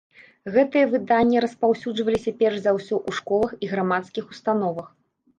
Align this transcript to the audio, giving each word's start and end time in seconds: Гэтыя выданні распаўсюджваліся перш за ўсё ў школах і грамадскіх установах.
Гэтыя 0.53 0.85
выданні 0.93 1.41
распаўсюджваліся 1.43 2.33
перш 2.39 2.57
за 2.63 2.73
ўсё 2.77 2.95
ў 2.99 3.19
школах 3.19 3.51
і 3.67 3.69
грамадскіх 3.75 4.33
установах. 4.37 4.89